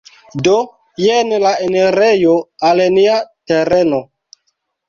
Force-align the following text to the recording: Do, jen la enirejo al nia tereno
Do, 0.45 0.53
jen 1.01 1.29
la 1.43 1.51
enirejo 1.65 2.33
al 2.71 2.85
nia 2.97 3.21
tereno 3.53 4.01